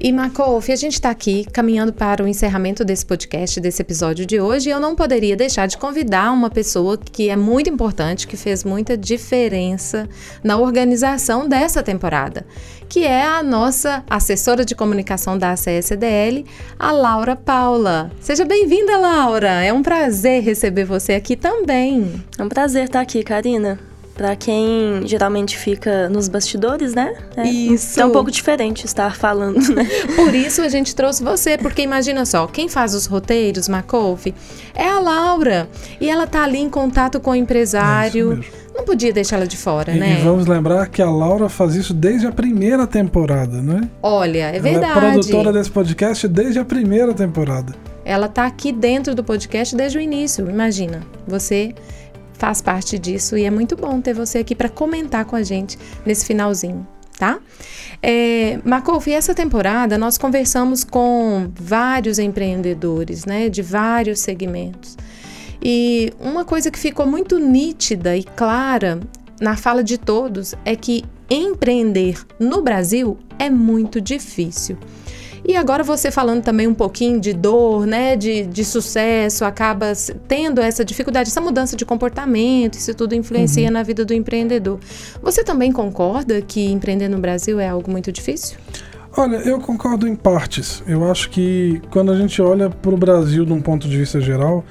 [0.00, 4.40] E Macof, a gente está aqui caminhando para o encerramento desse podcast, desse episódio de
[4.40, 8.36] hoje, e eu não poderia deixar de convidar uma pessoa que é muito importante, que
[8.36, 10.08] fez muita diferença
[10.42, 12.44] na organização dessa temporada,
[12.88, 16.44] que é a nossa assessora de comunicação da ACSDL,
[16.78, 18.10] a Laura Paula.
[18.20, 19.64] Seja bem-vinda, Laura!
[19.64, 22.22] É um prazer receber você aqui também.
[22.36, 23.78] É um prazer estar aqui, Karina.
[24.14, 27.14] Pra quem geralmente fica nos bastidores, né?
[27.36, 28.00] É, Isso.
[28.00, 29.84] É um pouco diferente estar falando, né?
[30.14, 34.32] Por isso a gente trouxe você, porque imagina só, quem faz os roteiros, Macof,
[34.72, 35.68] é a Laura.
[36.00, 38.34] E ela tá ali em contato com o É empresário.
[38.34, 38.64] isso mesmo.
[38.76, 40.18] Não podia deixá-la de fora, E, né?
[40.20, 43.88] e vamos lembrar que a Laura faz isso desde a primeira temporada, né?
[44.02, 45.00] Olha, é Ela é verdade.
[45.00, 47.72] produtora desse podcast desde a primeira temporada.
[48.04, 50.48] Ela tá aqui dentro do podcast desde o início.
[50.50, 51.72] Imagina, você
[52.34, 55.78] faz parte disso e é muito bom ter você aqui para comentar com a gente
[56.04, 56.86] nesse finalzinho,
[57.18, 57.38] tá?
[58.02, 64.96] É, Macof, essa temporada nós conversamos com vários empreendedores, né, de vários segmentos.
[65.62, 69.00] E uma coisa que ficou muito nítida e clara
[69.40, 74.76] na fala de todos é que empreender no Brasil é muito difícil.
[75.46, 79.92] E agora você falando também um pouquinho de dor, né, de, de sucesso, acaba
[80.26, 84.78] tendo essa dificuldade, essa mudança de comportamento, isso tudo influencia na vida do empreendedor.
[85.22, 88.56] Você também concorda que empreender no Brasil é algo muito difícil?
[89.16, 90.82] Olha, eu concordo em partes.
[90.86, 94.20] Eu acho que quando a gente olha para o Brasil de um ponto de vista
[94.20, 94.64] geral,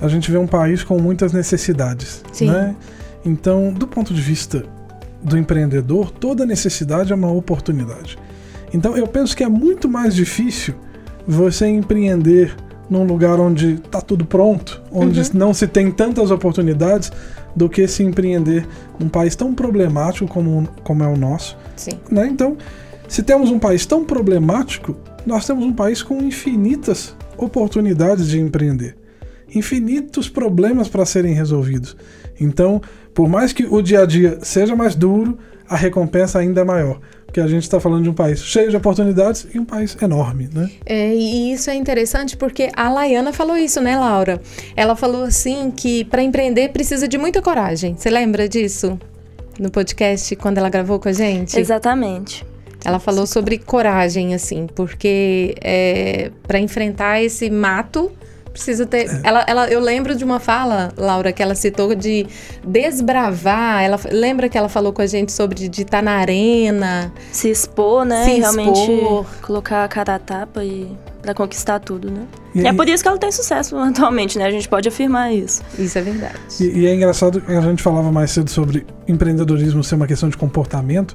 [0.00, 2.22] a gente vê um país com muitas necessidades.
[2.32, 2.50] Sim.
[2.50, 2.76] Né?
[3.24, 4.64] Então, do ponto de vista
[5.22, 8.18] do empreendedor, toda necessidade é uma oportunidade.
[8.72, 10.74] Então, eu penso que é muito mais difícil
[11.26, 12.54] você empreender
[12.88, 17.12] num lugar onde está tudo pronto, onde não se tem tantas oportunidades,
[17.54, 18.66] do que se empreender
[18.98, 21.98] num país tão problemático como, como é o nosso Sim.
[22.10, 22.26] né?
[22.28, 22.56] Então,
[23.08, 28.96] se temos um país tão problemático, nós temos um país com infinitas oportunidades de empreender,
[29.52, 31.96] infinitos problemas para serem resolvidos.
[32.40, 32.80] Então,
[33.12, 37.00] por mais que o dia a dia seja mais duro, a recompensa ainda é maior,
[37.28, 40.48] porque a gente está falando de um país cheio de oportunidades e um país enorme,
[40.50, 40.70] né?
[40.86, 44.40] É, e isso é interessante porque a Laiana falou isso, né, Laura?
[44.74, 47.94] Ela falou assim que para empreender precisa de muita coragem.
[47.94, 48.98] Você lembra disso?
[49.60, 51.60] No podcast, quando ela gravou com a gente?
[51.60, 52.46] Exatamente.
[52.82, 58.10] Ela falou sobre coragem, assim, porque é, para enfrentar esse mato
[58.52, 59.08] precisa ter.
[59.24, 62.26] Ela, ela, eu lembro de uma fala, Laura, que ela citou de
[62.66, 63.82] desbravar.
[63.82, 67.12] Ela lembra que ela falou com a gente sobre de estar na arena.
[67.32, 68.24] Se expor, né?
[68.24, 69.26] Se e realmente expor.
[69.42, 70.90] colocar a cara a tapa e
[71.22, 72.22] pra conquistar tudo, né?
[72.54, 74.44] E, E é por isso que ela tem sucesso atualmente, né?
[74.46, 75.62] A gente pode afirmar isso.
[75.78, 76.34] Isso é verdade.
[76.60, 80.28] E, e é engraçado que a gente falava mais cedo sobre empreendedorismo ser uma questão
[80.28, 81.14] de comportamento.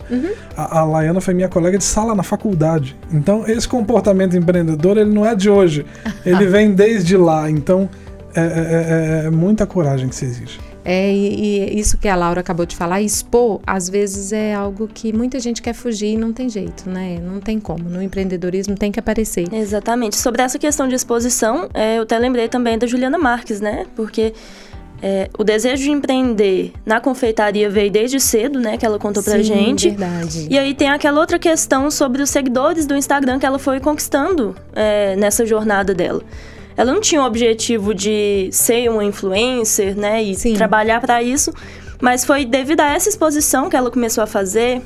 [0.58, 2.96] A, a Laiana foi minha colega de sala na faculdade.
[3.12, 5.86] Então, esse comportamento empreendedor, ele não é de hoje.
[6.26, 7.50] Ele vem desde lá.
[7.50, 7.90] Então,
[8.36, 10.60] é, é- é- é muita coragem que se exige.
[10.86, 14.88] É, e, e, isso que a Laura acabou de falar, expor, às vezes é algo
[14.88, 17.20] que muita gente quer fugir e não tem jeito, né?
[17.22, 17.90] Não tem como.
[17.90, 19.52] No empreendedorismo tem que aparecer.
[19.54, 20.18] Exatamente.
[20.18, 23.86] Sobre essa questão de exposição, é, eu até lembrei também da Juliana Marques, né?
[23.96, 24.34] Porque
[25.02, 28.78] é, o desejo de empreender na confeitaria veio desde cedo, né?
[28.78, 29.90] Que ela contou pra Sim, gente.
[29.90, 30.48] verdade.
[30.50, 34.56] E aí tem aquela outra questão sobre os seguidores do Instagram que ela foi conquistando
[34.74, 36.22] é, nessa jornada dela.
[36.76, 40.22] Ela não tinha o objetivo de ser uma influencer, né?
[40.24, 40.54] E Sim.
[40.54, 41.52] trabalhar para isso.
[42.02, 44.82] Mas foi devido a essa exposição que ela começou a fazer,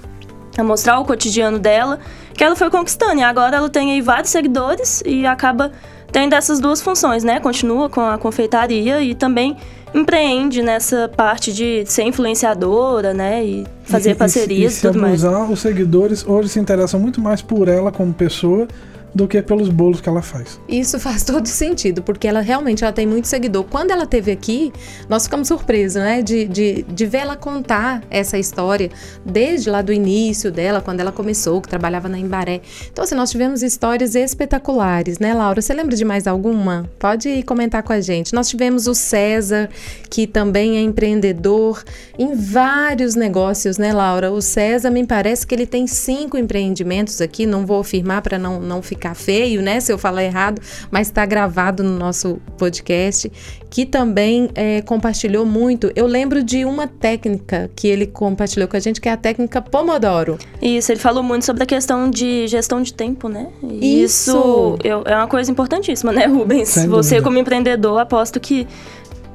[0.57, 1.99] a mostrar o cotidiano dela,
[2.33, 3.19] que ela foi conquistando.
[3.19, 5.71] E agora ela tem aí vários seguidores e acaba
[6.11, 7.39] tendo essas duas funções, né?
[7.39, 9.55] Continua com a confeitaria e também
[9.93, 13.43] empreende nessa parte de ser influenciadora, né?
[13.43, 15.23] E fazer E- e parcerias e e, se tudo mais.
[15.25, 18.67] abusar, os seguidores hoje se interessam muito mais por ela como pessoa
[19.13, 20.59] do que pelos bolos que ela faz.
[20.67, 23.63] Isso faz todo sentido, porque ela realmente ela tem muito seguidor.
[23.63, 24.71] Quando ela teve aqui,
[25.09, 26.21] nós ficamos surpresos, né?
[26.21, 28.89] De, de, de ver ela contar essa história
[29.25, 32.61] desde lá do início dela, quando ela começou, que trabalhava na Embaré.
[32.91, 35.61] Então, assim, nós tivemos histórias espetaculares, né, Laura?
[35.61, 36.87] Você lembra de mais alguma?
[36.99, 38.33] Pode comentar com a gente.
[38.33, 39.69] Nós tivemos o César,
[40.09, 41.83] que também é empreendedor
[42.19, 44.31] em vários negócios, né, Laura?
[44.31, 48.59] O César, me parece que ele tem cinco empreendimentos aqui, não vou afirmar para não,
[48.59, 53.31] não ficar feio, né, se eu falar errado, mas está gravado no nosso podcast,
[53.69, 55.91] que também é, compartilhou muito.
[55.95, 59.61] Eu lembro de uma técnica que ele compartilhou com a gente, que é a técnica
[59.61, 60.37] Pomodoro.
[60.61, 63.47] Isso, ele falou muito sobre a questão de gestão de tempo, né?
[63.63, 64.31] E Isso.
[64.31, 66.69] Isso eu- é uma coisa importantíssima, né, Rubens?
[66.69, 67.23] Sem Você, dúvida.
[67.23, 68.67] como empreendedor, aposto que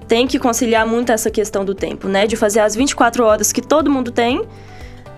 [0.08, 2.26] tem que conciliar muito essa questão do tempo, né?
[2.26, 4.42] De fazer as 24 horas que todo mundo tem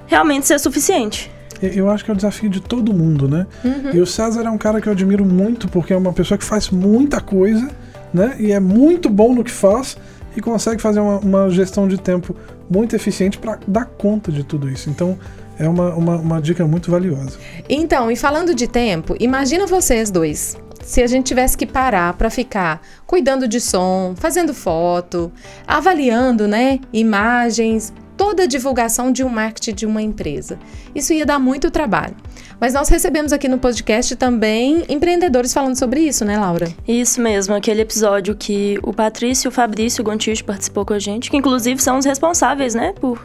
[0.07, 1.30] realmente ser suficiente.
[1.74, 3.46] Eu acho que é o desafio de todo mundo, né?
[3.64, 3.90] Uhum.
[3.94, 6.44] E o César é um cara que eu admiro muito porque é uma pessoa que
[6.44, 7.70] faz muita coisa,
[8.12, 8.37] né?
[8.38, 9.96] E é muito bom no que faz
[10.37, 12.35] e consegue fazer uma, uma gestão de tempo
[12.68, 14.90] muito eficiente para dar conta de tudo isso.
[14.90, 15.18] Então
[15.59, 17.38] é uma, uma, uma dica muito valiosa.
[17.68, 20.57] Então, e falando de tempo, imagina vocês dois.
[20.83, 25.33] Se a gente tivesse que parar para ficar cuidando de som, fazendo foto,
[25.66, 30.59] avaliando, né, imagens, toda a divulgação de um marketing de uma empresa.
[30.94, 32.14] Isso ia dar muito trabalho.
[32.61, 36.68] Mas nós recebemos aqui no podcast também empreendedores falando sobre isso, né, Laura?
[36.87, 41.31] Isso mesmo, aquele episódio que o Patrício e o Fabrício Gontijo participou com a gente,
[41.31, 43.20] que inclusive são os responsáveis, né, por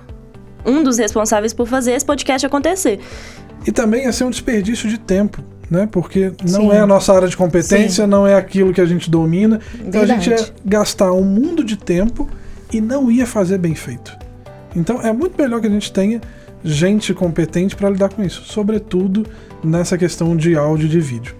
[0.65, 2.99] um dos responsáveis por fazer esse podcast acontecer.
[3.65, 5.87] E também ia ser um desperdício de tempo, né?
[5.91, 6.71] Porque não Sim.
[6.71, 9.59] é a nossa área de competência, não é aquilo que a gente domina.
[9.79, 10.53] Então a gente ia Verdade.
[10.65, 12.27] gastar um mundo de tempo
[12.71, 14.17] e não ia fazer bem feito.
[14.75, 16.21] Então é muito melhor que a gente tenha
[16.63, 19.25] gente competente para lidar com isso, sobretudo
[19.63, 21.35] nessa questão de áudio e de vídeo.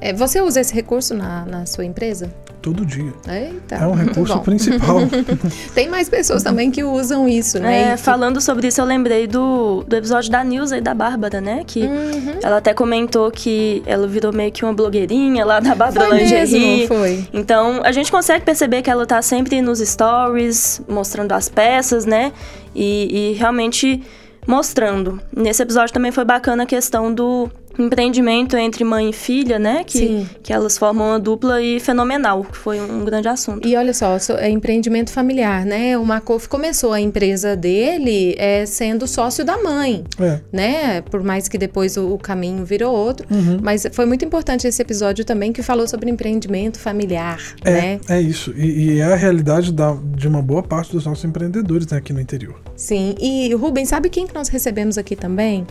[0.00, 2.32] É, você usa esse recurso na, na sua empresa?
[2.64, 3.12] Todo dia.
[3.28, 5.00] Eita, é um recurso principal.
[5.74, 7.92] Tem mais pessoas também que usam isso, né?
[7.92, 11.62] É, falando sobre isso, eu lembrei do, do episódio da Nilza e da Bárbara, né?
[11.66, 12.38] Que Uhum.
[12.42, 16.78] ela até comentou que ela virou meio que uma blogueirinha lá da Bárbara Foi Lingerie.
[16.78, 17.28] mesmo, foi.
[17.34, 22.32] Então, a gente consegue perceber que ela tá sempre nos stories, mostrando as peças, né?
[22.74, 24.02] E, e realmente
[24.46, 25.20] mostrando.
[25.36, 29.82] Nesse episódio também foi bacana a questão do empreendimento entre mãe e filha, né?
[29.84, 30.28] Que, Sim.
[30.42, 33.66] que elas formam uma dupla e fenomenal, que foi um grande assunto.
[33.66, 35.96] E olha só, é empreendimento familiar, né?
[35.98, 40.40] O Macof começou a empresa dele é, sendo sócio da mãe, é.
[40.52, 41.00] né?
[41.02, 43.26] Por mais que depois o, o caminho virou outro.
[43.30, 43.58] Uhum.
[43.62, 48.00] Mas foi muito importante esse episódio também que falou sobre empreendimento familiar, É, né?
[48.08, 48.52] é isso.
[48.56, 52.12] E, e é a realidade da- de uma boa parte dos nossos empreendedores né, aqui
[52.12, 52.54] no interior.
[52.76, 53.14] Sim.
[53.20, 55.66] E Rubens, sabe quem que nós recebemos aqui também?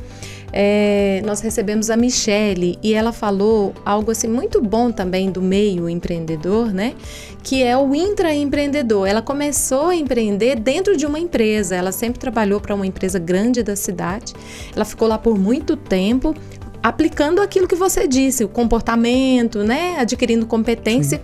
[0.51, 5.89] É, nós recebemos a Michele e ela falou algo assim muito bom também do meio
[5.89, 6.93] empreendedor, né?
[7.41, 9.07] Que é o intraempreendedor.
[9.07, 11.75] Ela começou a empreender dentro de uma empresa.
[11.75, 14.33] Ela sempre trabalhou para uma empresa grande da cidade.
[14.75, 16.33] Ela ficou lá por muito tempo
[16.81, 19.95] aplicando aquilo que você disse, o comportamento, né?
[19.99, 21.21] Adquirindo competência.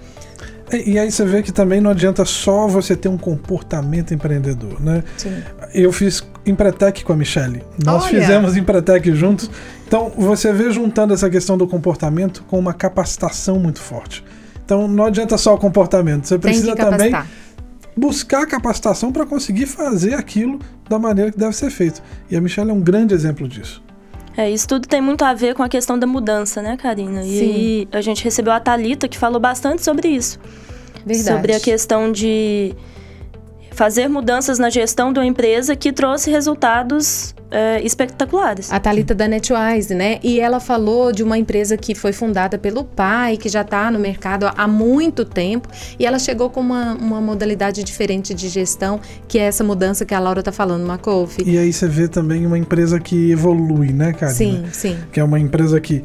[0.71, 4.79] E, e aí você vê que também não adianta só você ter um comportamento empreendedor,
[4.82, 5.03] né?
[5.17, 5.41] Sim.
[5.73, 7.63] Eu fiz Empretec com a Michelle.
[7.84, 8.21] Nós Olha!
[8.21, 9.49] fizemos Empretec juntos.
[9.89, 14.23] Então você vê juntando essa questão do comportamento com uma capacitação muito forte.
[14.63, 17.12] Então não adianta só o comportamento, você precisa também
[17.97, 22.04] buscar capacitação para conseguir fazer aquilo da maneira que deve ser feito.
[22.30, 23.82] E a Michelle é um grande exemplo disso.
[24.38, 27.23] É, isso tudo tem muito a ver com a questão da mudança, né, Karina?
[27.23, 30.39] E a gente recebeu a Thalita, que falou bastante sobre isso.
[31.04, 31.36] Verdade.
[31.36, 32.75] Sobre a questão de
[33.80, 38.70] fazer mudanças na gestão de uma empresa que trouxe resultados é, espetaculares.
[38.74, 40.20] A Thalita da Netwise, né?
[40.22, 43.98] E ela falou de uma empresa que foi fundada pelo pai, que já está no
[43.98, 49.39] mercado há muito tempo, e ela chegou com uma, uma modalidade diferente de gestão, que
[49.39, 51.42] é essa mudança que a Laura está falando, Macof.
[51.46, 54.36] E aí você vê também uma empresa que evolui, né, Karina?
[54.36, 54.98] Sim, sim.
[55.10, 56.04] Que é uma empresa que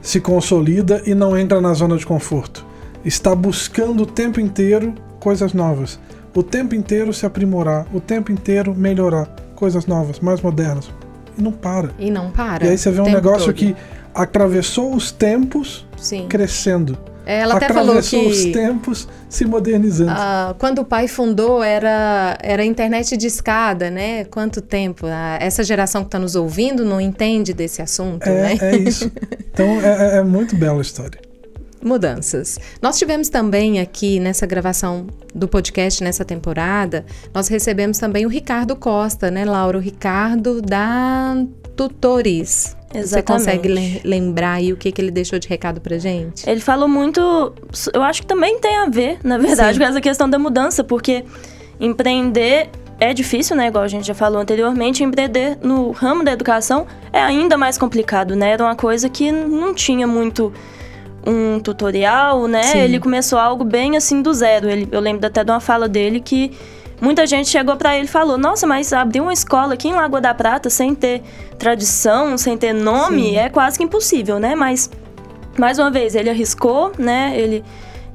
[0.00, 2.64] se consolida e não entra na zona de conforto.
[3.04, 5.98] Está buscando o tempo inteiro coisas novas.
[6.34, 10.90] O tempo inteiro se aprimorar, o tempo inteiro melhorar coisas novas, mais modernas.
[11.36, 11.90] E não para.
[11.98, 12.66] E não para.
[12.66, 13.54] E aí você vê um negócio todo.
[13.54, 13.76] que
[14.14, 16.26] atravessou os tempos Sim.
[16.28, 16.98] crescendo.
[17.26, 20.12] Ela até falou que os tempos se modernizando.
[20.12, 24.24] Uh, quando o pai fundou era era internet de escada, né?
[24.24, 25.06] Quanto tempo?
[25.06, 28.58] Uh, essa geração que está nos ouvindo não entende desse assunto, é, né?
[28.60, 29.10] É isso.
[29.52, 31.27] Então é, é, é muito bela a história
[31.82, 32.58] mudanças.
[32.80, 38.74] Nós tivemos também aqui nessa gravação do podcast nessa temporada, nós recebemos também o Ricardo
[38.76, 39.78] Costa, né, Laura?
[39.78, 41.36] O Ricardo da
[41.76, 42.76] Tutores.
[42.92, 43.08] Exatamente.
[43.08, 46.48] Você consegue le lembrar aí o que, que ele deixou de recado pra gente?
[46.48, 47.20] Ele falou muito.
[47.92, 49.80] Eu acho que também tem a ver, na verdade, Sim.
[49.80, 51.24] com essa questão da mudança, porque
[51.78, 53.68] empreender é difícil, né?
[53.68, 58.34] Igual a gente já falou anteriormente, empreender no ramo da educação é ainda mais complicado,
[58.34, 58.50] né?
[58.50, 60.52] Era uma coisa que não tinha muito
[61.28, 62.62] um tutorial, né?
[62.62, 62.78] Sim.
[62.78, 64.68] Ele começou algo bem assim do zero.
[64.68, 66.52] Ele, eu lembro até de uma fala dele que
[67.00, 70.20] muita gente chegou para ele e falou: Nossa, mas abrir uma escola aqui em Lagoa
[70.20, 71.22] da Prata sem ter
[71.58, 73.36] tradição, sem ter nome, Sim.
[73.36, 74.54] é quase que impossível, né?
[74.54, 74.90] Mas,
[75.58, 77.38] mais uma vez, ele arriscou, né?
[77.38, 77.64] Ele,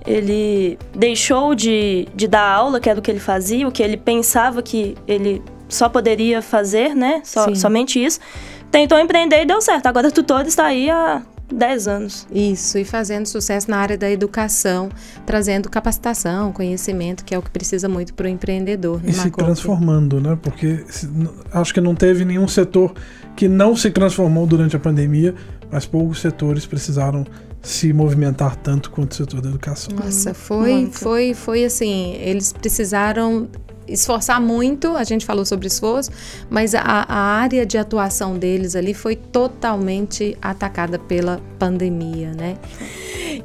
[0.05, 3.97] ele deixou de, de dar aula, que era o que ele fazia, o que ele
[3.97, 7.21] pensava que ele só poderia fazer, né?
[7.23, 8.19] So, somente isso.
[8.71, 9.85] Tentou empreender e deu certo.
[9.85, 12.27] Agora, tutor está aí há 10 anos.
[12.31, 14.89] Isso, e fazendo sucesso na área da educação,
[15.25, 19.01] trazendo capacitação, conhecimento, que é o que precisa muito para o empreendedor.
[19.03, 20.37] E se transformando, né?
[20.41, 20.83] Porque
[21.51, 22.93] acho que não teve nenhum setor
[23.35, 25.33] que não se transformou durante a pandemia,
[25.71, 27.25] mas poucos setores precisaram
[27.61, 29.95] se movimentar tanto quanto o setor da educação.
[29.95, 33.47] Nossa, foi, foi, foi assim, eles precisaram
[33.87, 36.11] esforçar muito, a gente falou sobre esforço,
[36.49, 42.57] mas a, a, área de atuação deles ali foi totalmente atacada pela pandemia, né?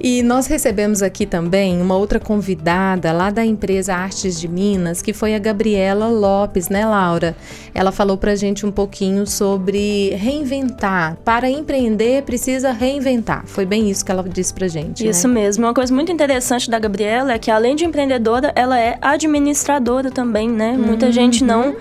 [0.01, 5.13] E nós recebemos aqui também uma outra convidada lá da empresa Artes de Minas, que
[5.13, 7.37] foi a Gabriela Lopes, né, Laura?
[7.75, 11.17] Ela falou pra gente um pouquinho sobre reinventar.
[11.25, 13.45] Para empreender, precisa reinventar.
[13.47, 15.07] Foi bem isso que ela disse pra gente.
[15.07, 15.35] Isso né?
[15.35, 15.67] mesmo.
[15.67, 20.49] Uma coisa muito interessante da Gabriela é que, além de empreendedora, ela é administradora também,
[20.49, 20.77] né?
[20.77, 21.13] Muita uhum.
[21.13, 21.77] gente não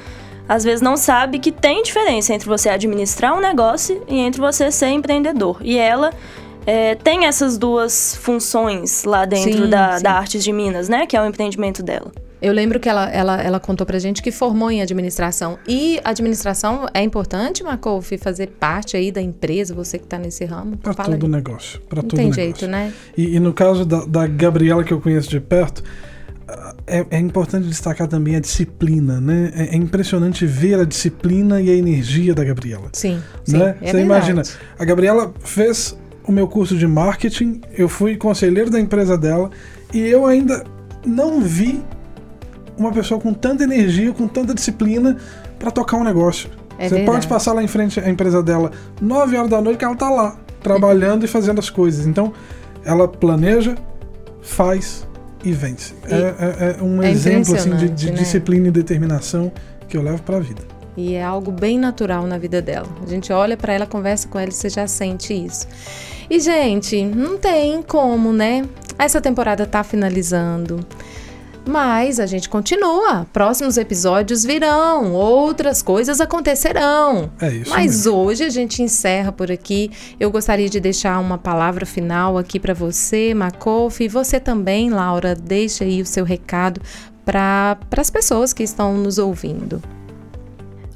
[0.47, 4.71] às vezes não sabe que tem diferença entre você administrar um negócio e entre você
[4.71, 5.57] ser empreendedor.
[5.61, 6.11] E ela
[6.67, 10.03] é, tem essas duas funções lá dentro sim, da, sim.
[10.03, 11.07] da Artes de Minas, né?
[11.07, 12.11] Que é o empreendimento dela.
[12.41, 15.57] Eu lembro que ela, ela, ela contou pra gente que formou em administração.
[15.65, 20.75] E administração é importante, Macof, fazer parte aí da empresa, você que tá nesse ramo?
[20.75, 21.31] Pra Fala todo aí.
[21.31, 21.79] negócio.
[21.87, 22.43] Pra Não todo tem negócio.
[22.43, 22.91] jeito, né?
[23.17, 25.81] E, e no caso da, da Gabriela, que eu conheço de perto,
[26.85, 29.53] é, é, importante destacar também a disciplina, né?
[29.55, 32.89] É, é, impressionante ver a disciplina e a energia da Gabriela.
[32.91, 33.15] Sim,
[33.47, 33.75] né?
[33.79, 34.41] sim é Você imagina,
[34.77, 35.97] a Gabriela fez
[36.27, 39.49] o meu curso de marketing, eu fui conselheiro da empresa dela
[39.93, 40.63] e eu ainda
[41.05, 41.81] não vi
[42.77, 45.17] uma pessoa com tanta energia, com tanta disciplina
[45.57, 46.49] para tocar um negócio.
[46.77, 47.05] É Você verdade.
[47.05, 50.09] pode passar lá em frente à empresa dela 9 horas da noite que ela tá
[50.09, 52.05] lá, trabalhando e fazendo as coisas.
[52.05, 52.33] Então,
[52.85, 53.75] ela planeja,
[54.41, 55.07] faz
[55.43, 55.95] e vence.
[56.07, 58.17] E é, é, é, um é exemplo assim, de, de né?
[58.17, 59.51] disciplina e determinação
[59.87, 60.61] que eu levo para a vida.
[60.97, 62.87] E é algo bem natural na vida dela.
[63.03, 65.67] A gente olha para ela, conversa com ela e você já sente isso.
[66.27, 68.67] E, gente, não tem como, né?
[68.97, 70.79] Essa temporada tá finalizando.
[71.67, 73.27] Mas a gente continua.
[73.31, 77.29] Próximos episódios virão, outras coisas acontecerão.
[77.39, 77.69] É isso.
[77.69, 78.15] Mas mesmo.
[78.15, 79.91] hoje a gente encerra por aqui.
[80.19, 85.35] Eu gostaria de deixar uma palavra final aqui para você, Macof, e você também, Laura.
[85.35, 86.81] Deixa aí o seu recado
[87.23, 89.81] para as pessoas que estão nos ouvindo.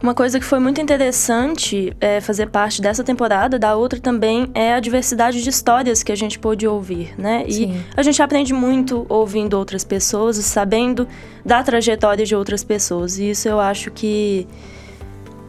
[0.01, 4.73] Uma coisa que foi muito interessante é, fazer parte dessa temporada, da outra também, é
[4.73, 7.43] a diversidade de histórias que a gente pôde ouvir, né?
[7.47, 7.83] E Sim.
[7.95, 11.07] a gente aprende muito ouvindo outras pessoas, sabendo
[11.45, 13.19] da trajetória de outras pessoas.
[13.19, 14.47] E isso eu acho que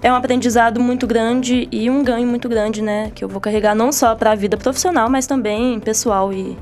[0.03, 3.11] é um aprendizado muito grande e um ganho muito grande, né?
[3.15, 6.59] Que eu vou carregar não só para a vida profissional, mas também pessoal e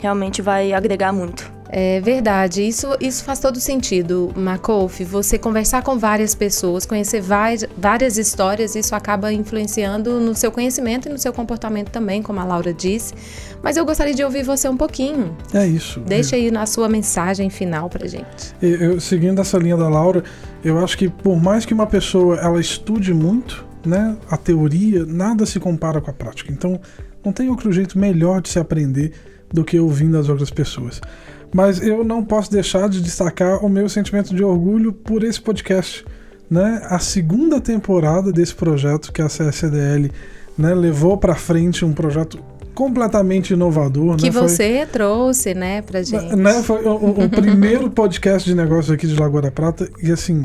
[0.00, 1.59] realmente vai agregar muito.
[1.72, 5.04] É verdade, isso, isso faz todo sentido, Makouf.
[5.04, 11.08] Você conversar com várias pessoas, conhecer várias, várias histórias, isso acaba influenciando no seu conhecimento
[11.08, 13.14] e no seu comportamento também, como a Laura disse.
[13.62, 15.36] Mas eu gostaria de ouvir você um pouquinho.
[15.54, 16.00] É isso.
[16.00, 18.52] Deixa aí na sua mensagem final pra gente.
[18.60, 20.24] Eu, seguindo essa linha da Laura,
[20.64, 25.46] eu acho que por mais que uma pessoa ela estude muito, né, a teoria, nada
[25.46, 26.52] se compara com a prática.
[26.52, 26.80] Então,
[27.24, 29.12] não tem outro jeito melhor de se aprender
[29.52, 31.00] do que ouvindo as outras pessoas.
[31.52, 36.04] Mas eu não posso deixar de destacar o meu sentimento de orgulho por esse podcast.
[36.48, 36.80] Né?
[36.84, 40.10] A segunda temporada desse projeto que a CSDL
[40.56, 42.38] né, levou para frente um projeto
[42.74, 44.16] completamente inovador.
[44.16, 44.30] Que né?
[44.30, 46.34] você foi, trouxe, né, pra gente.
[46.36, 50.44] Né, foi o, o primeiro podcast de negócios aqui de Lagoa da Prata e assim,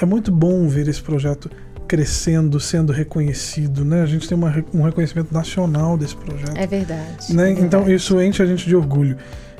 [0.00, 1.50] é muito bom ver esse projeto
[1.86, 4.02] crescendo, sendo reconhecido, né?
[4.02, 6.56] A gente tem uma, um reconhecimento nacional desse projeto.
[6.56, 7.32] É verdade.
[7.32, 7.48] Né?
[7.48, 7.64] É então, verdade.
[7.64, 9.16] Então isso enche a gente de orgulho.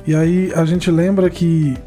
[0.07, 1.77] E aí a gente lembra que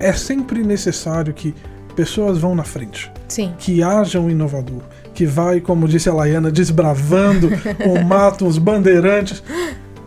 [0.00, 1.54] é sempre necessário que
[1.94, 3.12] pessoas vão na frente.
[3.28, 3.54] Sim.
[3.58, 4.80] Que haja um inovador.
[5.12, 7.50] Que vai, como disse a Laiana, desbravando
[7.86, 9.42] o mato, os bandeirantes.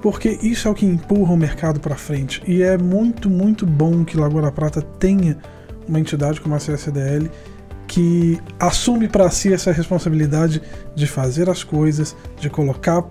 [0.01, 2.41] Porque isso é o que empurra o mercado para frente.
[2.47, 5.37] E é muito, muito bom que Lagoa da Prata tenha
[5.87, 7.29] uma entidade como a CSDL
[7.87, 10.61] que assume para si essa responsabilidade
[10.93, 13.03] de fazer as coisas, de colocar,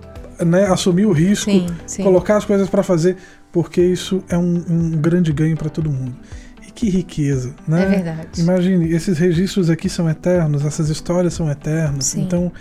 [0.45, 2.03] né, assumir o risco, sim, sim.
[2.03, 3.17] colocar as coisas para fazer,
[3.57, 6.15] porque isso é um, um grande ganho para todo mundo.
[6.61, 7.81] E que riqueza, né?
[7.81, 8.39] É verdade.
[8.39, 12.21] Imagine, esses registros aqui são eternos, essas histórias são eternas, sim.
[12.21, 12.51] então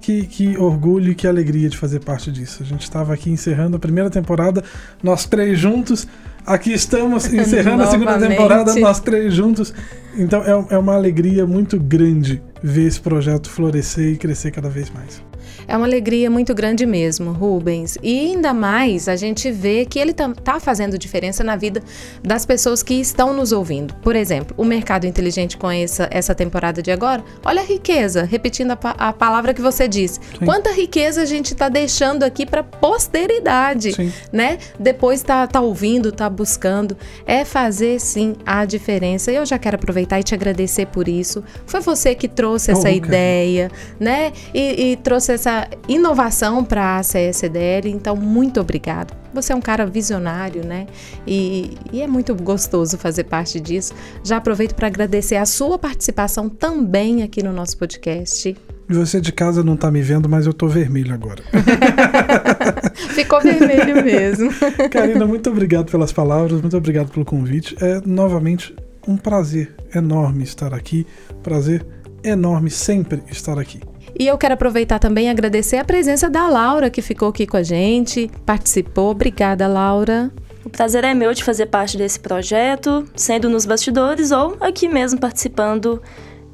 [0.00, 2.62] que, que, orgulho e que alegria de fazer parte disso.
[2.62, 4.64] A gente estava aqui encerrando a primeira temporada,
[5.02, 6.08] nós três juntos.
[6.46, 9.74] Aqui estamos encerrando a segunda temporada, nós três juntos.
[10.16, 14.88] Então é, é uma alegria muito grande ver esse projeto florescer e crescer cada vez
[14.88, 15.22] mais.
[15.70, 17.96] É uma alegria muito grande mesmo, Rubens.
[18.02, 21.80] E ainda mais a gente vê que ele tá, tá fazendo diferença na vida
[22.24, 23.94] das pessoas que estão nos ouvindo.
[24.02, 28.72] Por exemplo, o Mercado Inteligente com essa, essa temporada de agora, olha a riqueza, repetindo
[28.72, 30.18] a, a palavra que você disse.
[30.36, 30.44] Sim.
[30.44, 34.12] Quanta riqueza a gente está deixando aqui para posteridade, sim.
[34.32, 34.58] né?
[34.76, 36.96] Depois tá, tá ouvindo, tá buscando.
[37.24, 39.30] É fazer sim a diferença.
[39.30, 41.44] Eu já quero aproveitar e te agradecer por isso.
[41.64, 44.32] Foi você que trouxe essa oh, ideia, né?
[44.52, 49.14] E, e trouxe essa inovação para a CSDL, então muito obrigado.
[49.32, 50.86] Você é um cara visionário, né?
[51.26, 53.94] E, e é muito gostoso fazer parte disso.
[54.24, 58.56] Já aproveito para agradecer a sua participação também aqui no nosso podcast.
[58.88, 61.44] Você de casa não está me vendo, mas eu tô vermelho agora.
[63.14, 64.50] Ficou vermelho mesmo.
[64.90, 67.76] Karina, muito obrigado pelas palavras, muito obrigado pelo convite.
[67.80, 68.74] É novamente
[69.06, 71.06] um prazer enorme estar aqui.
[71.40, 71.86] Prazer
[72.24, 73.80] enorme sempre estar aqui.
[74.20, 77.56] E eu quero aproveitar também e agradecer a presença da Laura, que ficou aqui com
[77.56, 79.12] a gente, participou.
[79.12, 80.30] Obrigada, Laura.
[80.62, 85.18] O prazer é meu de fazer parte desse projeto, sendo nos bastidores ou aqui mesmo
[85.18, 86.02] participando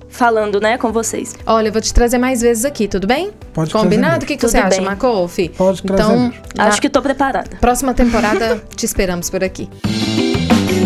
[0.09, 1.35] falando, né, com vocês.
[1.45, 3.33] Olha, eu vou te trazer mais vezes aqui, tudo bem?
[3.53, 4.25] Pode Combinado?
[4.25, 4.67] O que, que você bem.
[4.69, 5.49] acha, Macof?
[5.49, 6.05] Pode trazer.
[6.05, 7.57] Então, acho que estou preparada.
[7.61, 9.69] Próxima temporada te esperamos por aqui.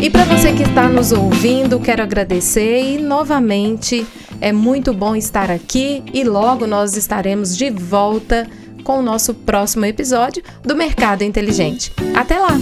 [0.03, 4.07] E para você que está nos ouvindo, quero agradecer e novamente
[4.41, 8.49] é muito bom estar aqui e logo nós estaremos de volta
[8.83, 11.93] com o nosso próximo episódio do Mercado Inteligente.
[12.15, 12.57] Até lá!